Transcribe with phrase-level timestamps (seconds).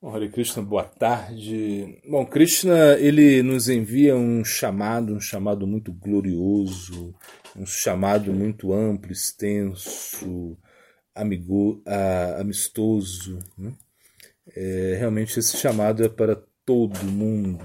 [0.00, 2.00] Bom, Hare Krishna, boa tarde.
[2.08, 7.12] Bom, Krishna, ele nos envia um chamado, um chamado muito glorioso,
[7.56, 10.56] um chamado muito amplo, extenso,
[11.12, 11.82] amigo,
[12.38, 13.40] amistoso.
[13.58, 13.74] Né?
[14.54, 17.58] É, realmente esse chamado é para todo mundo.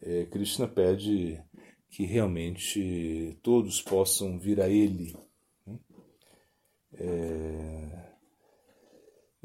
[0.00, 1.42] É, Krishna pede
[1.90, 5.16] que realmente todos possam vir a ele.
[5.66, 5.78] Né?
[6.94, 7.77] É,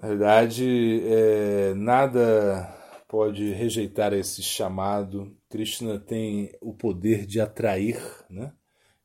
[0.03, 5.33] na verdade, é, nada pode rejeitar esse chamado.
[5.49, 8.51] Krishna tem o poder de atrair, né?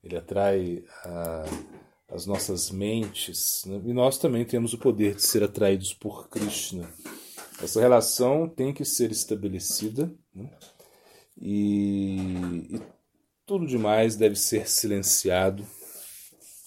[0.03, 1.45] ele atrai a,
[2.11, 3.81] as nossas mentes, né?
[3.85, 6.93] e nós também temos o poder de ser atraídos por Krishna.
[7.63, 10.51] Essa relação tem que ser estabelecida né?
[11.41, 12.83] e, e
[13.47, 15.65] tudo demais deve ser silenciado.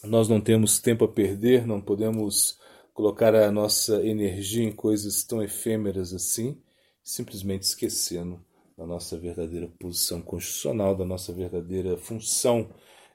[0.05, 2.60] Nós não temos tempo a perder, não podemos
[3.01, 6.61] colocar a nossa energia em coisas tão efêmeras assim,
[7.03, 8.39] simplesmente esquecendo
[8.77, 12.69] da nossa verdadeira posição constitucional, da nossa verdadeira função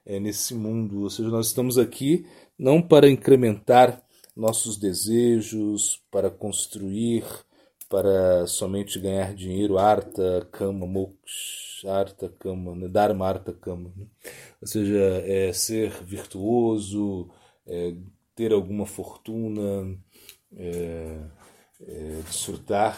[0.04, 1.02] é, nesse mundo.
[1.02, 2.26] Ou seja, nós estamos aqui
[2.58, 4.02] não para incrementar
[4.34, 7.22] nossos desejos, para construir,
[7.88, 12.88] para somente ganhar dinheiro, arta, kama, moksha, arta, kama, né?
[12.88, 13.92] dharma, arta, kama.
[13.96, 14.06] Né?
[14.60, 17.30] Ou seja, é, ser virtuoso,
[17.64, 17.94] é,
[18.36, 19.98] ter alguma fortuna,
[20.56, 21.18] é,
[21.80, 22.96] é, desfrutar.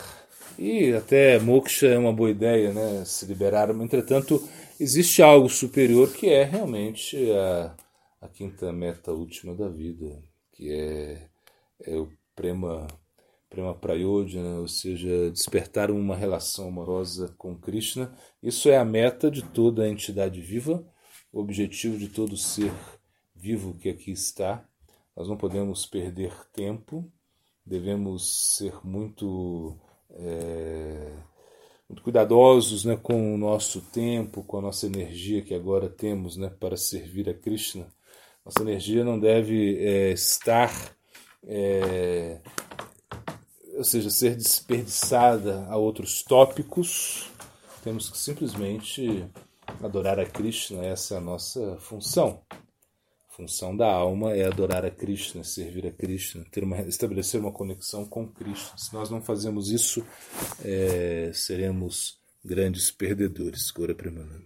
[0.58, 3.04] E até moksha é uma boa ideia, né?
[3.04, 3.70] se liberar.
[3.70, 4.46] Entretanto,
[4.78, 7.76] existe algo superior que é realmente a,
[8.20, 10.20] a quinta meta última da vida,
[10.52, 11.28] que é,
[11.84, 12.88] é o prema,
[13.48, 18.12] prema prayodhana, ou seja, despertar uma relação amorosa com Krishna.
[18.42, 20.84] Isso é a meta de toda a entidade viva,
[21.32, 22.72] o objetivo de todo ser
[23.36, 24.67] vivo que aqui está.
[25.18, 27.04] Nós não podemos perder tempo,
[27.66, 29.76] devemos ser muito,
[30.12, 31.12] é,
[31.88, 36.48] muito cuidadosos né, com o nosso tempo, com a nossa energia que agora temos né,
[36.48, 37.88] para servir a Krishna.
[38.44, 40.72] Nossa energia não deve é, estar,
[41.44, 42.40] é,
[43.76, 47.28] ou seja, ser desperdiçada a outros tópicos.
[47.82, 49.28] Temos que simplesmente
[49.82, 52.40] adorar a Krishna, essa é a nossa função
[53.38, 58.04] função da alma é adorar a Krishna, servir a Krishna, ter uma, estabelecer uma conexão
[58.04, 58.76] com Krishna.
[58.76, 60.04] Se nós não fazemos isso,
[60.64, 63.70] é, seremos grandes perdedores.
[63.70, 64.44] Gora Premananda.